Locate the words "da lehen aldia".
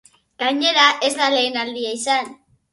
1.21-1.95